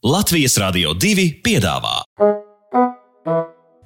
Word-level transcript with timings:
Latvijas 0.00 0.54
Rādio 0.56 0.94
2 0.96 1.26
piedāvā 1.44 1.98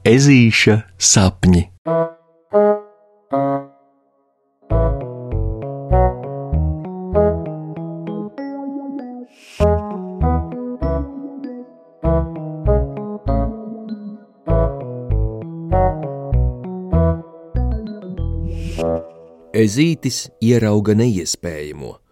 Ezīša 0.06 0.76
sapņi. 0.94 1.64
Ezītis 19.50 20.28
ierauga 20.38 20.94
neiespējamo. 20.94 22.03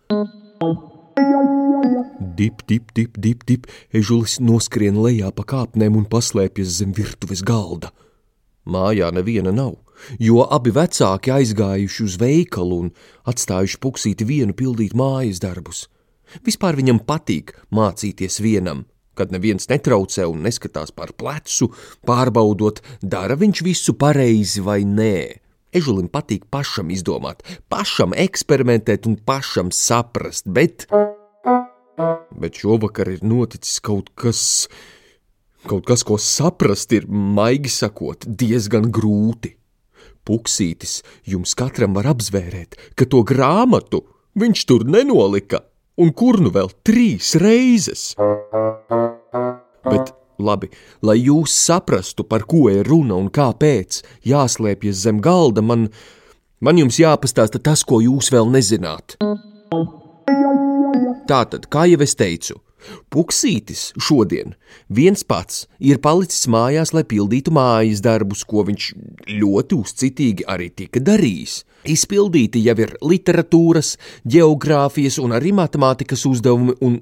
Dip, 2.43 2.65
dip, 2.67 2.91
dip, 2.91 3.19
dip, 3.23 3.45
dip, 3.47 3.67
ežulis 3.95 4.41
noskrien 4.43 4.97
lejā 4.99 5.29
pa 5.31 5.45
kāpnēm 5.47 5.95
un 6.01 6.09
paslēpjas 6.11 6.73
zem 6.81 6.91
virtuves 6.97 7.39
galda. 7.47 7.93
Mājā 8.67 9.13
neviena 9.15 9.53
nav, 9.55 9.77
jo 10.19 10.43
abi 10.57 10.73
vecāki 10.75 11.31
aizgājuši 11.31 12.03
uz 12.09 12.17
veikalu 12.19 12.81
un 12.83 12.91
atstājuši 13.31 13.79
puksīti 13.79 14.27
vienu 14.27 14.59
pildīt 14.59 14.99
mājas 14.99 15.39
darbus. 15.45 15.85
Vispār 16.43 16.81
viņam 16.81 17.05
patīk 17.07 17.55
mācīties 17.71 18.41
vienam, 18.43 18.89
kad 19.15 19.31
neviens 19.31 19.71
netraucē 19.71 20.27
un 20.27 20.43
neskatās 20.43 20.91
par 20.91 21.15
plecu, 21.15 21.71
pārbaudot, 22.03 22.83
dara 23.07 23.39
viņš 23.39 23.63
visu 23.71 23.95
pareizi 23.95 24.67
vai 24.67 24.81
nē. 24.83 25.15
Ežulim 25.71 26.11
patīk 26.11 26.51
pašam 26.51 26.91
izdomāt, 26.91 27.47
pašam 27.71 28.19
eksperimentēt 28.19 29.07
un 29.07 29.21
pašam 29.31 29.71
saprast, 29.71 30.51
bet. 30.51 30.91
Bet 32.39 32.61
šovakar 32.63 33.11
ir 33.13 33.25
noticis 33.27 33.81
kaut 33.85 34.11
kas, 34.19 34.69
kaut 35.69 35.87
kas, 35.89 36.05
ko 36.07 36.19
saprast 36.21 36.95
ir, 36.97 37.09
maigi 37.09 37.73
sakot, 37.73 38.27
diezgan 38.27 38.91
grūti. 38.95 39.57
Puksītis 40.23 41.01
jums 41.27 41.57
katram 41.59 41.97
var 41.99 42.13
apzvērēt, 42.13 42.79
ka 42.95 43.09
to 43.11 43.25
grāmatu 43.27 44.05
viņš 44.39 44.65
tur 44.71 44.87
nenolika, 44.87 45.65
un 45.99 46.13
kur 46.15 46.39
nu 46.43 46.53
vēl 46.55 46.71
trīs 46.87 47.35
reizes. 47.43 48.13
Bet 49.83 50.15
Labi, 50.43 50.71
lai 51.07 51.19
jūs 51.21 51.55
saprastu, 51.55 52.25
par 52.27 52.47
ko 52.49 52.67
ir 52.73 52.87
runa 52.89 53.19
un 53.21 53.29
kāpēc 53.33 54.01
jāslēpjas 54.27 55.05
zem 55.05 55.21
galda, 55.23 55.63
man, 55.63 55.89
man 56.61 56.81
jums 56.81 56.99
jāpastāsta 56.99 57.63
tas, 57.63 57.85
ko 57.87 58.01
jūs 58.03 58.33
vēl 58.35 58.51
nezināt. 58.51 59.19
Tātad, 61.29 61.69
kā 61.71 61.87
jau 61.91 62.01
es 62.03 62.17
teicu, 62.19 62.59
Puksītis 63.13 63.93
šodien 64.01 64.55
viens 64.91 65.23
pats 65.23 65.67
ir 65.79 66.01
palicis 66.03 66.49
mājās, 66.51 66.93
lai 66.97 67.05
pildītu 67.09 67.55
mājas 67.55 68.03
darbus, 68.05 68.45
ko 68.49 68.65
viņš 68.69 68.89
ļoti 69.31 69.79
uzcitīgi 69.79 70.49
arī 70.51 70.71
tika 70.75 71.03
darījis. 71.05 71.63
Izpildīti 71.93 72.63
jau 72.67 72.77
ir 72.83 72.95
literatūras, 73.03 73.97
geogrāfijas 74.27 75.19
un 75.23 75.35
arī 75.39 75.55
matemātikas 75.57 76.27
uzdevumi, 76.31 76.77
un, 76.83 77.01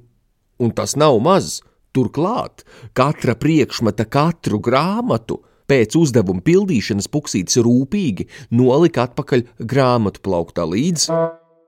un 0.61 0.73
tas 0.77 0.97
nav 1.01 1.21
maz. 1.25 1.61
Turklāt 1.91 2.63
katra 2.95 3.35
priekšmeta, 3.35 4.07
katru 4.07 4.61
grāmatu 4.63 5.41
pēc 5.71 5.97
uzdevuma 5.99 6.43
pildīšanas 6.47 7.11
puksītis 7.11 7.59
rūpīgi 7.67 8.29
nolika 8.55 9.09
atpakaļ 9.09 9.47
grāmatu 9.59 10.23
plauktā 10.23 10.67
līdz. 10.71 11.11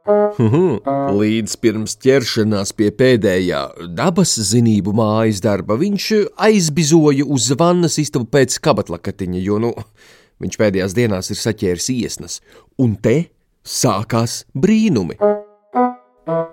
Līdz 0.03 1.53
pirms 1.63 1.95
ķeršanās 2.03 2.73
pie 2.75 2.89
pēdējā 2.91 3.61
dabas 3.95 4.35
zinību 4.49 4.95
mājas 4.99 5.39
darba 5.45 5.77
viņš 5.79 6.07
aizbizoja 6.43 7.27
uz 7.31 7.53
vannas 7.59 8.01
istabu 8.03 8.27
pēc 8.27 8.59
kabatlakatiņa, 8.65 9.39
jo, 9.45 9.61
nu, 9.63 9.71
viņš 10.43 10.59
pēdējās 10.59 10.97
dienās 10.99 11.31
ir 11.31 11.39
saķēris 11.39 11.89
iesnas, 11.95 12.41
un 12.83 12.97
te 12.99 13.31
sākās 13.63 14.43
brīnumi. 14.59 15.21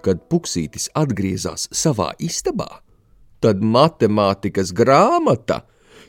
Kad 0.05 0.21
puksītis 0.29 0.91
atgriezās 0.97 1.67
savā 1.73 2.11
istabā, 2.21 2.83
tad 3.41 3.65
matemātikas 3.65 4.75
grāmata 4.77 5.63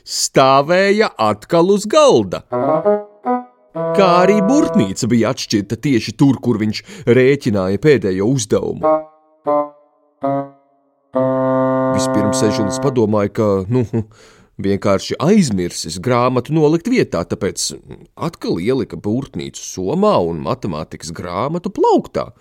stāvēja 0.05 1.09
atkal 1.17 1.73
uz 1.73 1.89
galda. 1.89 2.45
Kā 3.71 4.07
arī 4.25 4.41
burtnīca 4.43 5.07
bija 5.07 5.29
atšķirta 5.31 5.77
tieši 5.79 6.13
tur, 6.19 6.41
kur 6.43 6.57
viņš 6.59 6.81
rēķināja 7.07 7.79
pēdējo 7.79 8.27
uzdevumu. 8.27 8.83
Vispirms 11.95 12.41
Ežulis 12.49 12.79
padomāja, 12.83 13.31
ka, 13.37 13.47
nu, 13.71 13.85
vienkārši 14.61 15.15
aizmirsis 15.23 16.01
grāmatu 16.03 16.55
nolikt 16.57 16.89
vietā, 16.91 17.23
tāpēc 17.23 17.69
atkal 18.19 18.59
ielika 18.59 18.99
burtnīcu 18.99 19.63
somā 19.63 20.17
un 20.27 20.43
matemātikas 20.43 21.13
grāmatu 21.15 21.71
plauktā. 21.71 22.31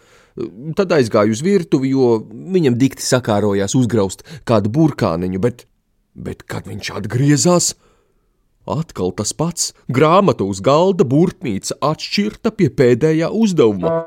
Tad 0.78 0.97
aizgāja 0.97 1.30
uz 1.30 1.44
virtuvi, 1.47 1.92
jo 1.94 2.24
viņam 2.26 2.74
dikti 2.80 3.06
sakārojās 3.06 3.76
uzgraust 3.78 4.26
kādu 4.50 4.72
burkāniņu, 4.74 5.42
bet, 5.47 5.66
bet 6.14 6.42
kad 6.50 6.66
viņš 6.66 6.91
atgriezās, 6.98 7.74
atkal 8.78 9.12
tas 9.16 9.32
pats- 9.32 9.72
grāmata 9.97 10.47
uz 10.47 10.60
galda, 10.60 11.04
burtnīca 11.04 11.78
atšķirta 11.81 12.50
pie 12.56 12.69
pēdējā 12.69 13.31
uzdevuma. 13.31 14.06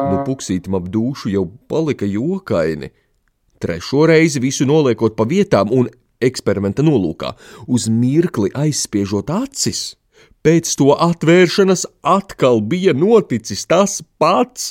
Nu, 0.00 0.16
puksītam 0.24 0.76
ap 0.76 0.88
dušu 0.88 1.30
jau 1.30 1.46
palika 1.68 2.06
jokaini. 2.06 2.90
Trešo 3.60 4.06
reizi 4.08 4.40
visu 4.40 4.64
noliekot 4.64 5.16
pa 5.16 5.24
vietām 5.24 5.70
un 5.70 5.88
eksperimenta 6.20 6.82
nolūkā, 6.82 7.34
uz 7.68 7.88
mirkli 7.88 8.50
aizspiežot 8.50 9.28
acis 9.28 9.96
Pēc 10.40 10.70
to 10.80 10.94
atvēršanas 10.96 11.82
atkal 12.00 12.62
bija 12.64 12.94
noticis 12.96 13.66
tas 13.68 13.98
pats. 14.16 14.70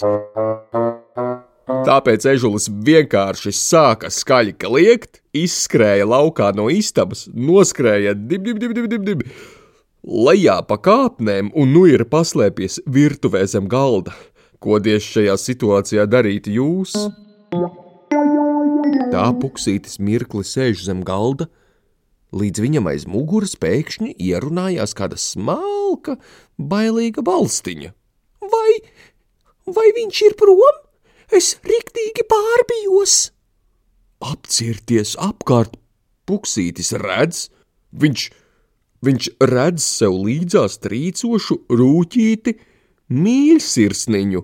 Tāpēc 1.69 2.25
ežulis 2.31 2.65
vienkārši 2.85 3.51
sāka 3.53 4.09
skaļi 4.09 4.55
kliegt, 4.57 5.19
izskrēja 5.37 6.07
laukā 6.09 6.49
no 6.57 6.65
istabas, 6.73 7.27
noskrēja 7.29 8.15
dib, 8.17 8.47
dib, 8.47 8.57
dib, 8.61 8.73
dib, 8.73 8.87
dib, 8.89 9.05
dib, 9.05 9.21
lejā 10.01 10.57
pa 10.65 10.79
kāpnēm 10.81 11.51
un 11.53 11.75
nu 11.75 11.85
ir 11.89 12.07
paslēpies 12.09 12.79
virtuvē 12.89 13.43
zem 13.51 13.69
galda. 13.69 14.15
Ko 14.59 14.79
diez 14.81 15.05
šajā 15.05 15.37
situācijā 15.39 16.07
darīt 16.09 16.49
jūs? 16.49 16.95
Tā 19.13 19.29
puksītis 19.37 20.01
mirkli 20.01 20.43
sēž 20.43 20.83
zem 20.89 21.05
galda, 21.05 21.51
līdz 22.33 22.65
viņam 22.65 22.89
aiz 22.89 23.05
muguras 23.05 23.53
pēkšņi 23.61 24.15
ierunājās 24.17 24.97
kāda 24.97 25.21
smalka, 25.21 26.17
bailīga 26.57 27.21
balstiņa. 27.25 27.93
Vai, 28.49 28.69
vai 29.69 29.89
viņš 30.01 30.27
ir 30.31 30.39
prom? 30.39 30.85
Es 31.29 31.51
riktīgi 31.61 32.23
pārbijos! 32.25 33.29
Apcirties 34.25 35.13
apkārt, 35.21 35.75
puksītis 36.25 36.89
redz, 36.97 37.43
viņš, 37.93 38.23
viņš 39.05 39.27
redz 39.51 39.85
sev 39.85 40.17
līdzās 40.25 40.79
trīcošu 40.83 41.59
rūķīti 41.69 42.55
mīļsirsniņu, 43.13 44.41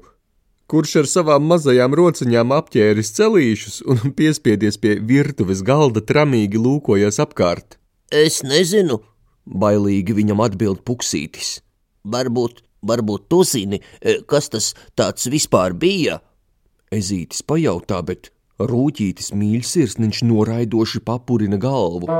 kurš 0.70 0.94
ar 1.02 1.10
savām 1.10 1.50
mazajām 1.50 1.98
rociņām 1.98 2.54
apķēris 2.60 3.12
celīšus 3.18 3.82
un 3.90 4.06
piespiedies 4.20 4.78
pie 4.82 5.00
virtuves 5.02 5.66
galda 5.66 6.06
tramīgi 6.06 6.62
lūkojas 6.62 7.18
apkārt. 7.26 7.80
Es 8.14 8.44
nezinu, 8.46 9.00
bailīgi 9.46 10.14
viņam 10.22 10.46
atbild 10.46 10.86
puksītis. 10.86 11.60
Varbūt, 12.06 12.62
varbūt 12.86 13.26
tu 13.34 13.42
zini, 13.42 13.82
e, 14.06 14.20
kas 14.30 14.54
tas 14.54 14.72
tāds 14.94 15.26
vispār 15.34 15.74
bija? 15.74 16.22
Ezītis 16.94 17.42
pajautā, 17.42 18.02
bet 18.06 18.32
rūķītis 18.60 19.34
mīļsirsniņš 19.34 20.22
noraidoši 20.30 21.02
papurina 21.06 21.58
galvu. 21.58 22.12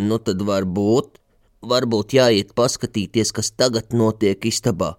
Nu 0.00 0.16
tad 0.24 0.40
varbūt, 0.46 1.20
varbūt 1.60 2.16
jāiet 2.16 2.56
paskatīties, 2.56 3.34
kas 3.36 3.52
tagad 3.52 3.92
notiek 3.92 4.44
istabā 4.48 4.94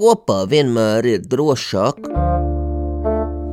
kopā 0.00 0.44
vienmēr 0.48 1.06
ir 1.08 1.24
drošāk. 1.28 2.06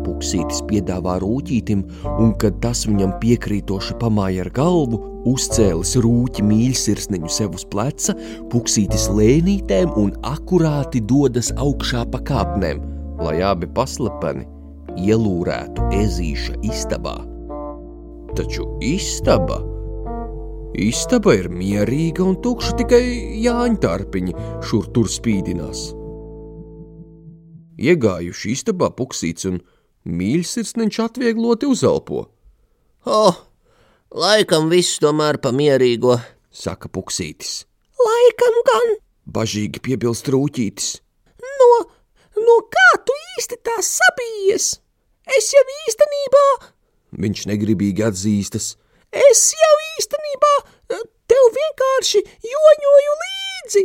Puksītis 0.08 0.64
piedāvā 0.70 1.18
rūtītim, 1.22 1.84
un 2.24 2.32
kad 2.42 2.58
tas 2.64 2.86
viņam 2.88 3.18
piekrītoši 3.22 3.98
pamāja 4.02 4.46
ar 4.46 4.52
galvu, 4.56 5.02
uzcēlis 5.30 5.98
rūķi 6.02 6.46
mīļsirsniņu 6.48 7.32
sev 7.34 7.58
uz 7.58 7.68
pleca, 7.70 8.16
puksītis 8.54 9.10
lēnītēm 9.14 9.94
un 10.00 10.16
akurāti 10.26 11.04
dodas 11.04 11.52
augšā 11.60 12.06
pa 12.14 12.24
kāpnēm, 12.32 12.82
lai 13.22 13.40
abi 13.46 13.70
paslepeni 13.78 14.46
ielūrētu 14.98 15.90
ezīša 16.02 16.60
istabā. 16.66 17.18
Taču 18.38 18.68
istaba 18.84 19.62
Istaba 20.78 21.34
ir 21.34 21.48
mierīga 21.50 22.22
un 22.22 22.36
tukša 22.44 22.76
tikai 22.78 23.02
jāņķārpiņi 23.42 24.34
šur 24.68 24.90
tur 24.94 25.08
spīdinās. 25.10 25.88
Iegājuši 27.82 28.52
istabā 28.54 28.92
puksīts 28.98 29.48
un 29.50 29.58
mīļsirsniņš 30.06 31.00
atviegloti 31.02 31.70
uzelpo. 31.72 32.28
Oh, 33.10 33.40
laikam 34.14 34.70
viss 34.70 35.00
tomēr 35.02 35.40
pamierīgo, 35.42 36.20
saka 36.54 36.92
puksītis. 36.94 37.64
Laikam 37.98 38.62
gan, 38.70 38.96
bažīgi 39.34 39.82
piebilst 39.82 40.30
rūtītis. 40.30 40.98
No, 41.42 41.72
no 42.42 42.58
kā 42.74 42.90
tu 43.06 43.16
īsti 43.38 43.60
tā 43.66 43.78
sabijies? 43.86 44.74
Es 45.38 45.52
jau 45.54 45.64
īstenībā, 45.88 46.46
viņš 47.24 47.48
negribīgi 47.52 48.06
atzīstas. 48.08 48.76
Es 49.12 49.42
jau 49.56 49.74
īstenībā 49.98 50.54
tev 51.28 51.48
vienkārši 51.56 52.24
joņoju 52.52 53.16
līdzi. 53.24 53.84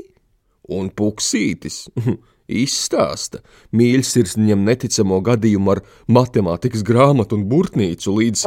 Un 0.73 0.91
puksītis 0.95 1.87
izstāsta 2.65 3.43
mīļsirsniņam 3.77 4.67
neticamo 4.67 5.21
gadījumu 5.25 5.75
ar 5.75 5.83
matemātikas 6.11 6.85
grāmatu 6.87 7.39
un 7.39 7.47
burtnīcu 7.51 8.17
līdz, 8.19 8.45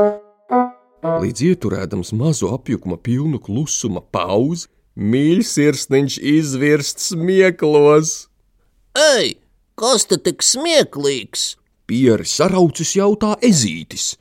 līdz 1.24 1.46
ieturēdams 1.50 2.14
mazu 2.18 2.52
apjukuma 2.56 3.00
pilnu 3.02 3.42
klusuma 3.44 4.04
pauzi, 4.04 4.70
mīļsirsniņš 4.96 6.20
izvirst 6.36 7.04
smieklos. 7.04 8.30
Ei, 8.96 9.36
kas 9.80 10.08
te 10.10 10.18
tik 10.22 10.44
smieklīgs? 10.46 11.56
Pieri 11.86 12.26
saraucis 12.26 12.96
jautā 12.98 13.36
ezītis, 13.46 14.16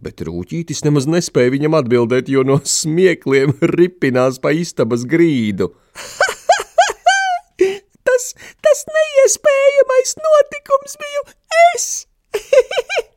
bet 0.00 0.22
rūķītis 0.24 0.80
nemaz 0.86 1.08
nespēja 1.10 1.52
viņam 1.52 1.76
atbildēt, 1.82 2.30
jo 2.32 2.44
no 2.46 2.56
smiekliem 2.64 3.52
ripinās 3.74 4.40
pa 4.42 4.54
istabas 4.56 5.04
grīdu. 5.08 5.72
tas, 8.08 8.30
tas 8.64 8.86
neiespējamais 8.94 10.16
notikums 10.22 10.96
biju 11.02 11.26
es! 11.74 11.90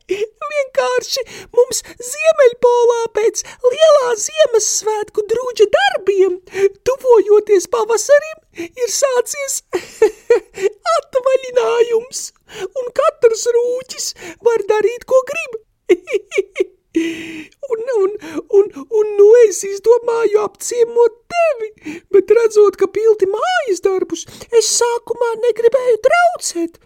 Vienkārši 0.56 1.24
mums 1.56 1.80
Ziemeļpolā 2.10 3.00
pēc 3.16 3.42
lielā 3.64 4.12
Ziemassvētku 4.22 5.24
drūģa 5.32 5.66
darbiem, 5.78 6.38
tuvojoties 6.86 7.66
pavasarim, 7.72 8.38
ir 8.68 8.92
sācies 8.92 9.62
atvaļinājums, 10.96 12.22
un 12.66 12.94
katrs 13.00 13.46
rūķis 13.58 14.08
var 14.46 14.66
darīt, 14.72 15.08
ko 15.08 15.22
grib. 15.32 15.60
Un, 16.96 17.80
un, 18.02 18.10
un, 18.48 18.64
un 18.88 19.06
nu 19.18 19.26
es 19.44 19.58
izdomāju 19.68 20.38
apciemot 20.46 21.12
tevi, 21.28 21.68
bet 22.14 22.32
redzot, 22.38 22.78
ka 22.80 22.88
pilti 22.88 23.28
mājas 23.28 23.82
darbus, 23.84 24.22
es 24.48 24.70
sākumā 24.78 25.30
negribēju 25.42 25.98
traucēt. 26.06 26.80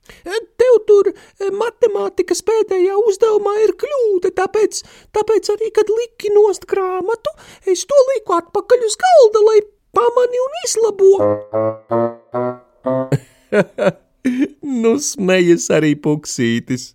Tev 0.58 0.74
tur 0.90 1.12
eh, 1.12 1.50
matemātikas 1.54 2.42
pēdējā 2.48 2.98
uzdevumā 3.06 3.54
ir 3.68 3.76
kļūda, 3.84 4.34
tāpēc, 4.42 4.82
tāpēc 5.14 5.44
arī, 5.54 5.70
kad 5.78 5.86
liki 5.94 6.34
nost 6.34 6.66
grāmatu, 6.70 7.30
es 7.70 7.86
to 7.86 7.98
liku 8.14 8.34
atpakaļ 8.40 8.80
uz 8.90 8.98
galda, 9.06 9.40
lai 9.46 9.58
pamani 9.94 10.38
un 10.48 10.52
izlabo. 10.66 11.12
nu 14.82 14.94
smejas 15.02 15.68
arī 15.74 15.94
puksītis. 15.98 16.92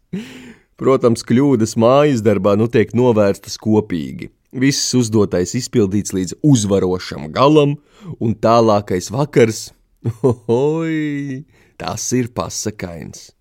Protams, 0.76 1.24
kļūdas 1.24 1.78
mājas 1.80 2.24
darbā 2.26 2.56
nu 2.60 2.68
tiek 2.72 2.92
novērstas 2.98 3.56
kopīgi. 3.62 4.30
Viss 4.56 4.94
uzdotais 4.96 5.56
izpildīts 5.58 6.14
līdz 6.16 6.38
uzvarošam 6.44 7.28
galam, 7.36 7.76
un 8.24 8.36
tālākais 8.40 9.10
vakars, 9.12 9.70
oi, 10.52 11.44
tas 11.80 12.06
ir 12.16 12.32
pasakains. 12.36 13.32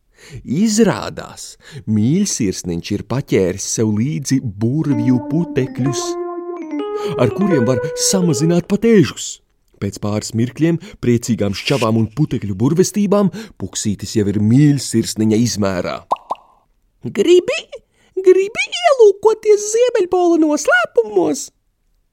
Izrādās, 0.42 1.54
mīļsirsniņš 1.90 2.92
ir 2.96 3.06
paķēris 3.10 3.66
sev 3.76 3.92
līdzi 3.98 4.40
burvju 4.42 5.20
putekļus, 5.30 6.02
ar 7.20 7.34
kuriem 7.36 7.66
var 7.68 7.82
samazināt 8.08 8.70
pat 8.70 8.86
ežus. 8.88 9.43
Pēc 9.82 9.98
pāris 10.02 10.34
mirkļiem, 10.38 10.78
priecīgām 11.04 11.56
šķavām 11.56 11.98
un 12.00 12.10
putekļu 12.16 12.56
burvestībām, 12.58 13.32
puksītis 13.60 14.16
jau 14.18 14.28
ir 14.30 14.40
mīļsirsniņa 14.42 15.40
izmērā. 15.46 15.96
Gribi, 17.04 17.58
gribi 18.16 18.64
ielūkoties 18.84 19.68
Ziemeļpola 19.74 20.40
noslēpumos? 20.44 21.50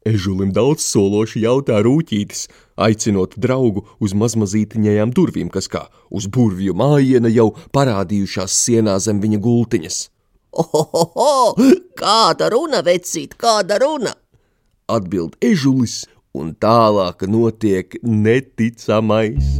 Ežulim 0.01 0.49
daudz 0.49 0.81
sološi 0.81 1.43
jautā 1.43 1.77
rūtītis, 1.85 2.47
aicinot 2.81 3.35
draugu 3.37 3.83
uz 4.01 4.15
mazmazītiņajām 4.17 5.11
durvīm, 5.13 5.51
kas 5.53 5.69
kā 5.69 5.83
uz 6.09 6.25
burvju 6.25 6.73
mājiena 6.73 7.29
jau 7.29 7.51
parādījušās 7.77 8.55
sienā 8.65 8.97
zem 8.97 9.21
viņa 9.21 9.37
gultiņas. 9.45 9.99
Ohoho, 10.51 11.53
kāda 12.01 12.49
runa, 12.49 12.81
vecīt, 12.83 13.37
kāda 13.37 13.77
runa? 13.83 14.15
Atbild 14.89 15.37
ežulis, 15.39 16.01
un 16.37 16.51
tālāk 16.61 17.25
notiek 17.29 17.97
neticamais. 18.03 19.57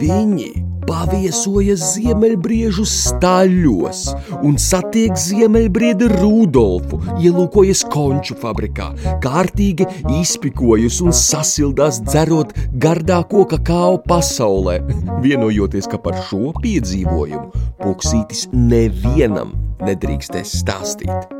Viņi 0.00 0.50
paviesojas 0.90 1.82
ziemeļbriežu 1.94 2.84
staļļos 2.88 4.00
un 4.46 4.56
satiek 4.60 5.14
ziemeļbriedi 5.18 6.08
Rudolfu, 6.16 6.98
ielūkojas 7.20 7.84
konču 7.92 8.36
fabrikā, 8.40 8.90
kārtīgi 9.22 9.86
izpikojas 10.18 11.00
un 11.04 11.14
sasildās 11.16 12.00
dzerot 12.08 12.54
gardāko 12.82 13.44
kakao 13.50 13.98
pasaulē, 14.06 14.80
vienojoties, 15.24 15.90
ka 15.90 16.00
par 16.02 16.18
šo 16.28 16.54
piedzīvojumu 16.62 17.66
puksītis 17.82 18.48
nevienam 18.54 19.54
nedrīkstēs 19.84 20.58
stāstīt. 20.62 21.36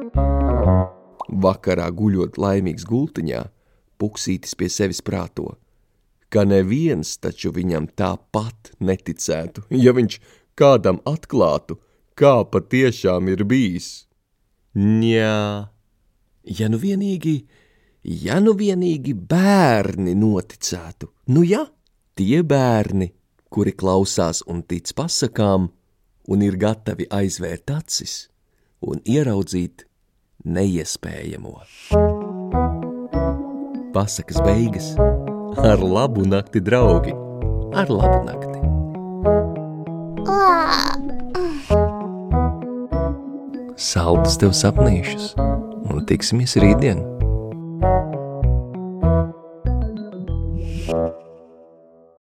Vakarā 1.41 1.87
guļot 1.95 2.39
laimīgs 2.43 2.85
gultiņā, 2.89 3.45
puksītis 4.00 4.56
pie 4.56 4.73
sevis 4.73 5.05
prāto– 5.05 5.52
ka 6.31 6.47
neviens 6.47 7.17
taču 7.19 7.50
viņam 7.55 7.91
tāpat 7.99 8.73
neticētu, 8.79 9.67
ja 9.75 9.94
viņš 9.97 10.19
kādam 10.58 11.00
atklātu, 11.08 11.81
kā 12.14 12.41
patiešām 12.47 13.31
ir 13.32 13.44
bijis. 13.50 14.06
Jā, 14.76 15.67
ja 16.47 16.70
nu 16.70 16.79
vienīgi, 16.79 17.35
ja 18.06 18.38
nu 18.43 18.55
vienīgi 18.58 19.17
bērni 19.19 20.14
noticētu, 20.19 21.11
nu 21.35 21.43
ja, 21.46 21.64
tie 22.14 22.44
bērni, 22.46 23.11
kuri 23.50 23.75
klausās 23.75 24.44
un 24.46 24.62
tic 24.62 24.94
pasakām, 24.94 25.70
un 26.31 26.46
ir 26.46 26.61
gatavi 26.61 27.08
aizvērt 27.11 27.75
acis 27.75 28.29
un 28.87 29.03
ieraudzīt 29.03 29.88
neiespējamo. 30.46 31.58
Pasakas 33.93 34.39
beigas 34.47 34.94
Ar 35.59 35.82
labu 35.82 36.23
nakti, 36.23 36.61
draugi! 36.63 37.11
Ar 37.75 37.91
labu 37.91 38.20
nakti! 38.23 38.59
Saldus 43.75 44.39
tev 44.39 44.55
sapnīšus 44.55 45.32
un 45.91 46.06
tiksimies 46.06 46.55
rītdien! 46.63 47.19